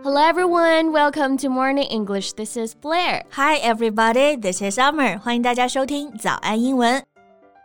[0.00, 2.32] Hello everyone, welcome to Morning English.
[2.34, 3.24] This is Blair.
[3.32, 5.18] Hi everybody, this is Summer.
[5.18, 7.02] 欢迎大家收听早安英文。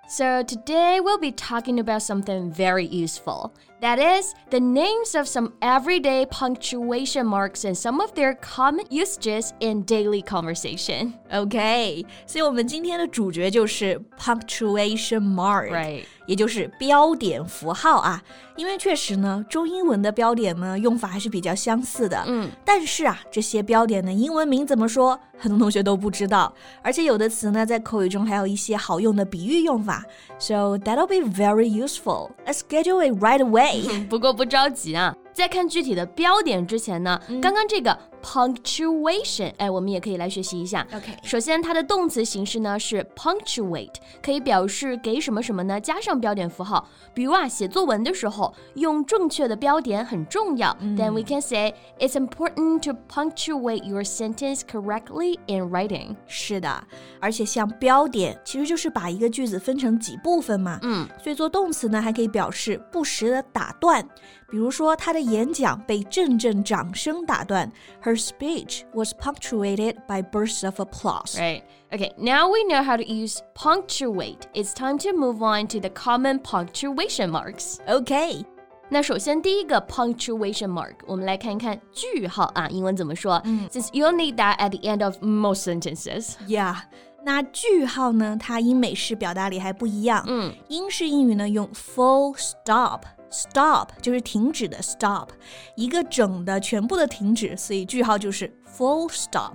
[0.08, 3.52] So today we'll be talking about something very useful.
[3.82, 9.54] That is, the names of some everyday punctuation marks and some of their common usages
[9.59, 11.14] in daily conversation.
[11.32, 16.04] OK，所以我们今天的主角就是 punctuation mark，、 Right.
[16.28, 18.21] 也就是标点符号啊。
[18.55, 22.24] 因为确实呢，中英文的标点呢用法还是比较相似的。
[22.28, 26.54] 嗯，但是啊，这些标点的英文名怎么说，很多同学都不知道。
[26.83, 30.06] 而且有的词呢，在口语中还有一些好用的比喻用法。
[30.38, 32.31] So that'll be very useful.
[32.45, 33.64] Let's schedule it right away.
[34.08, 40.86] 不过不着急啊，在看具体的标点之前呢，刚刚这个 punctuation，哎，我们也可以来学习一下。
[40.94, 46.89] OK 首先它的动词形式呢是 punctuate，可以表示给什么什么呢加上标点符号。
[47.14, 50.77] 比如啊，写作文的时候用正确的标点很重要。
[50.80, 56.17] Then we can say it's important to punctuate your sentence correctly in writing。
[56.27, 56.84] 是的，
[57.20, 60.78] 而且像标点其实就是把一个句子分成几部分嘛。
[60.83, 64.06] 嗯，所以做动词呢，还可以表示不时的打断。
[64.48, 67.70] 比如说，他的演讲被阵阵掌声打断。
[68.06, 71.40] Her speech was punctuated by bursts of applause.
[71.40, 71.64] Right.
[71.92, 74.48] Okay, now we know how to use punctuate.
[74.54, 77.78] It's time to move on to the common punctuation marks.
[77.88, 78.45] OK，
[78.90, 86.36] 那首先第一个 punctuation mark，我们来看一看句号啊，英文怎么说、Since you'll need that at the end of most sentences.
[86.48, 86.76] Yeah，
[87.23, 88.38] 那句号呢？
[88.40, 90.23] 它英美式表达里还不一样。
[90.28, 93.02] 嗯，英式英语呢用 full stop。
[93.36, 95.30] Stop 就是停止的 stop，
[95.76, 99.54] 一个整的全部的停止，所以句号就是 full stop。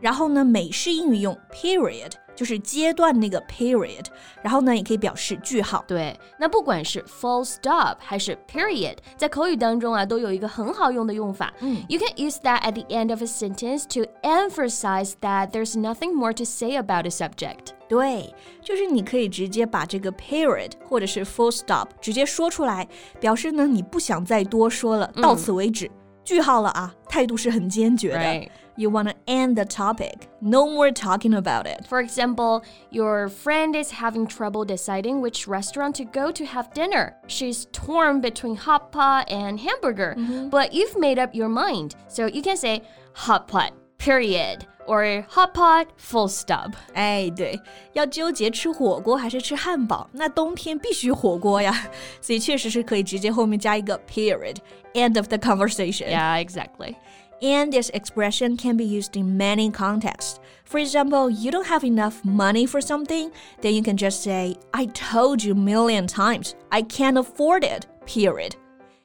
[0.00, 4.06] 然后呢，美式英语用 period，就是阶段那个 period，
[4.40, 5.84] 然后呢也可以表示句号。
[5.88, 11.52] 对，那不管是 full stop 还是 period，在口语当中啊，都有一个很好用的用法。
[11.58, 16.14] 嗯 You can use that at the end of a sentence to emphasize that there's nothing
[16.14, 17.72] more to say about a subject.
[17.92, 18.32] 对，
[18.62, 22.86] 就是你可以直接把这个 period 或者是 full stop 直接说出来，
[23.20, 25.90] 表示呢你不想再多说了，到此为止，
[26.24, 28.18] 句号了啊，态度是很坚决的。
[28.18, 28.48] Right.
[28.76, 31.84] You want to end the topic, no more talking about it.
[31.88, 37.14] For example, your friend is having trouble deciding which restaurant to go to have dinner.
[37.26, 40.14] She's torn between hot pot and hamburger,
[40.48, 41.96] but you've made up your mind.
[42.06, 42.82] So you can say
[43.14, 46.72] hot pot, period, or hot pot, full stop.
[46.94, 47.60] 哎，对，
[47.92, 54.56] 要纠结吃火锅还是吃汉堡，那冬天必须火锅呀，所以确实是可以直接后面加一个 period,
[54.94, 56.08] end of the conversation.
[56.08, 56.94] Yeah, exactly.
[57.40, 60.38] And this expression can be used in many contexts.
[60.64, 63.30] For example, you don't have enough money for something,
[63.62, 67.86] then you can just say, I told you a million times, I can't afford it,
[68.06, 68.56] period.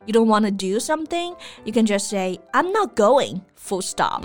[0.07, 4.21] You don't want to do something, you can just say, I'm not going, full stop.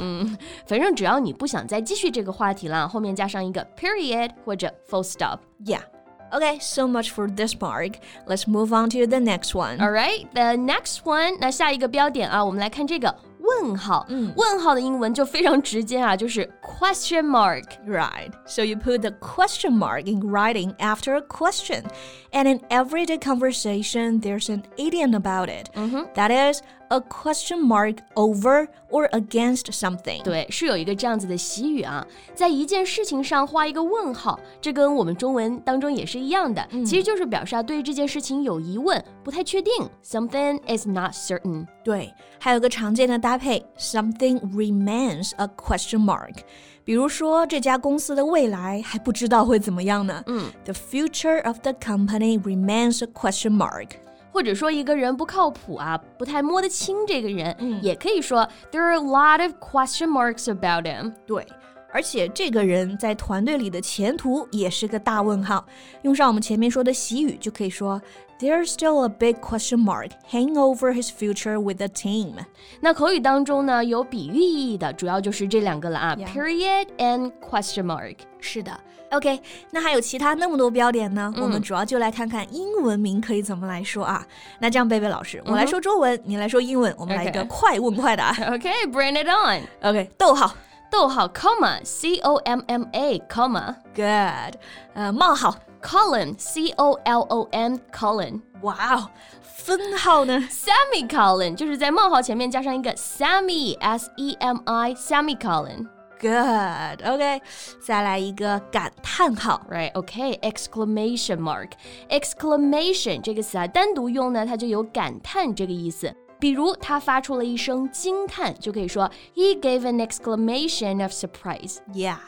[0.66, 5.38] 反正只要你不想再继续这个话题了，后面加上一个 period 或者 full stop.
[5.64, 5.82] Yeah.
[6.30, 7.94] Okay, so much for this mark.
[8.26, 9.78] Let's move on to the next one.
[9.80, 11.38] All right, the next one.
[11.40, 13.14] 那下一个标点啊，我们来看这个
[13.52, 14.06] 问号。
[14.36, 17.64] 问号的英文就非常直接啊，就是 question mark。
[17.86, 18.32] Right.
[18.46, 21.84] So you put the question mark in writing after a question.
[22.32, 25.70] And in everyday conversation, there's an idiom about it.
[26.14, 26.62] That is
[26.92, 30.22] a question mark over or against something.
[30.22, 39.72] 对，是有一个这样子的习语啊，在一件事情上画一个问号，这跟我们中文当中也是一样的，其实就是表示啊对这件事情有疑问，不太确定，
[40.02, 41.66] something is not certain。
[41.84, 46.36] 对，还有个常见的搭配，something remains a question mark。
[46.84, 50.24] 比如说，这家公司的未来还不知道会怎么样呢？
[50.26, 53.90] 嗯，The future of the company remains a question mark。
[54.33, 61.13] 或者说一个人不靠谱啊，不太摸得清这个人，嗯也可以说 there are a lot of question marks about him。
[61.27, 61.45] 对，
[61.91, 65.63] 而且这个人在团队里的前途也是个大问号。
[66.01, 68.01] 用上我们前面说的习语，就可以说
[68.42, 72.34] There's still a big question mark hanging over his future with the team。
[72.80, 76.28] 那口语当中呢，有比喻意义的，主要就是这两个了啊 Yeah.
[76.28, 78.16] period and question mark。
[78.38, 78.70] 是的，
[79.10, 79.40] OK，
[79.72, 81.34] 那还有其他那么多标点呢？
[81.36, 84.24] 我们主要就来看看英文名可以怎么来说啊。
[84.60, 88.32] 那这样，贝贝老师，我来说中文，你来说英文，我们来一个 OK 快问快答。
[88.34, 89.66] Okay, bring it on.
[89.82, 90.54] OK，逗号
[90.92, 94.54] 逗号 comma c o m m a comma ，Good，
[94.94, 99.08] 呃，冒号， colon c o l o n colon 哇哦，
[99.42, 100.38] 分号呢？
[100.50, 105.86] semicolon 就是在冒号前面加上一个 semi s e m i semicolon。
[106.20, 107.08] Good.
[107.08, 107.40] OK，
[107.80, 109.62] 再来一个感叹号。
[109.70, 111.70] Right, okay, exclamation mark.
[112.08, 116.12] Exclamation 这个词啊，单独用呢，它就有感叹这个意思。
[116.40, 121.78] 比如他发出了一声惊叹，就可以说 He gave an exclamation of surprise.
[121.92, 122.18] Yeah.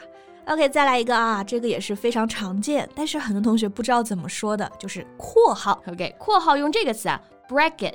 [0.46, 5.82] OK，再来一个啊，这个也是非常常见，但是很多同学不知道怎么说的，就是括号。
[5.86, 7.94] OK，括号用这个词啊，bracket。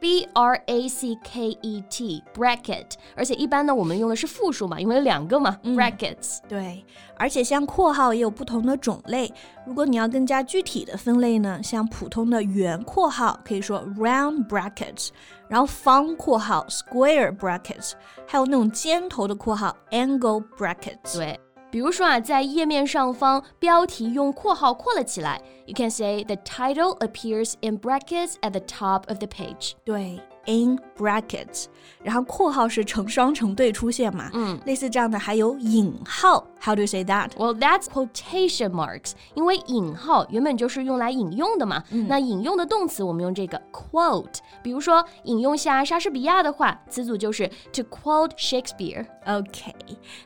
[0.00, 6.38] B R A C K E T bracket，而且一般呢，我们用的是复数嘛，因为两个嘛、嗯、，brackets。
[6.48, 6.84] 对，
[7.16, 9.32] 而且像括号也有不同的种类。
[9.64, 15.10] 如果你要更加具体的分类呢，像普通的圆括号可以说 round brackets，
[15.46, 17.92] 然后方括号 square brackets，
[18.26, 21.16] 还有那种尖头的括号 angle brackets。
[21.16, 21.38] 对。
[21.72, 25.40] 比如说啊，在页面上方，标题用括号括了起来。
[25.64, 29.72] You can say the title appears in brackets at the top of the page.
[29.82, 30.20] 对。
[30.46, 31.66] in brackets，
[32.02, 34.28] 然后括号是成双成对出现嘛？
[34.34, 36.44] 嗯，类似这样的还有引号。
[36.64, 37.30] How do you say that?
[37.36, 39.14] Well, that's quotation marks.
[39.34, 41.82] 因为引号原本就是用来引用的嘛。
[41.90, 44.36] 嗯、那引用的动词我们用这个 quote。
[44.62, 49.04] 比如说引用下莎士比亚的话，词组就是 to quote Shakespeare。
[49.26, 49.74] OK，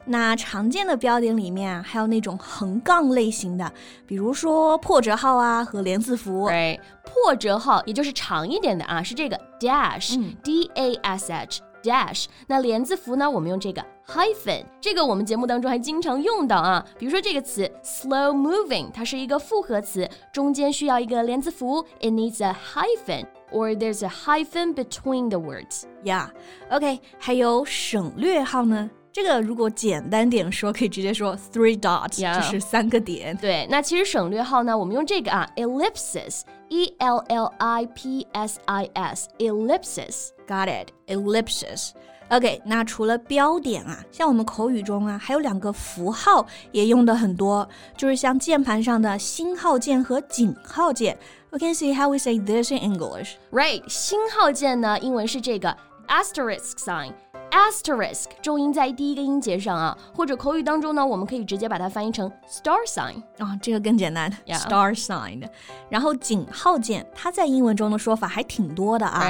[0.05, 3.73] 那常见的标点里面啊，还有那种横杠类型的，
[4.07, 6.47] 比如说破折号啊和连字符。
[6.49, 12.27] 对，破折号也就是长一点的啊，是这个 dash，d a s h dash。
[12.47, 16.85] 那连字符呢，我们用这个 hyphen，这个我们节目当中还经常用到啊。
[16.99, 23.27] 比如说这个词 slow moving，它是一个复合词，中间需要一个连字符，it needs a hyphen。
[23.53, 25.85] or there's a hyphen between the words.
[26.03, 26.31] Yeah.
[26.69, 28.91] OK，还有省略号呢？
[29.17, 33.35] 这个如果简单点说，可以直接说 three dots，就是三个点。
[33.39, 36.43] 对，那其实省略号呢，我们用这个啊，ellipsis。
[36.69, 40.29] E L L I P S I S ellipsis.
[40.47, 40.91] Got it.
[41.07, 41.93] Ellipsis.
[42.29, 47.67] OK，那除了标点啊，像我们口语中啊，还有两个符号也用的很多，
[47.97, 51.17] 就是像键盘上的星号键和井号键。
[51.49, 53.37] We can see how we say this in English.
[53.51, 55.75] Right，星号键呢，英文是这个
[56.07, 57.13] asterisk sign。
[57.56, 65.48] asterisk 重音在第一个音节上啊，或者口语当中呢，我们可以直接把它翻译成 star sign 啊，这个更简单，star sign。
[65.90, 69.22] 然后井号键，它在英文中的说法还挺多的啊。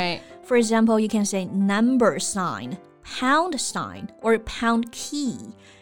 [0.48, 5.38] For example, you can say number sign, pound sign, or pound key。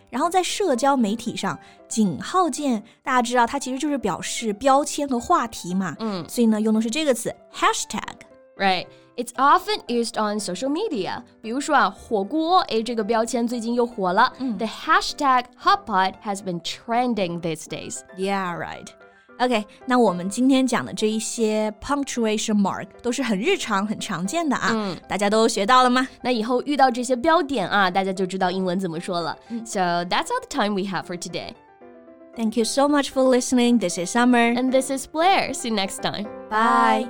[0.09, 1.57] 然后在社交媒体上，
[1.87, 8.87] 井号键大家知道它其实就是表示标签和话题嘛，嗯，所以呢用的是这个词 hashtag。Right.
[9.15, 11.23] It's often used on social media.
[11.41, 14.31] 比如说啊，火锅，哎，这个标签最近又火了。
[14.39, 17.99] 嗯、The hashtag hotpot has been trending these days.
[18.17, 18.87] Yeah, right.
[19.39, 26.05] OK，那我们今天讲的这一些 punctuation mark 都是很日常、很常见的啊，嗯，大家都学到了吗？
[26.21, 29.37] 那以后遇到这些标点啊，大家就知道英文怎么说了。
[29.65, 31.53] So that's all the time we have for today.
[32.35, 33.79] Thank you so much for listening.
[33.79, 34.53] This is Summer.
[34.53, 35.53] And this is Blair.
[35.53, 36.25] See you next time.
[36.49, 37.09] Bye.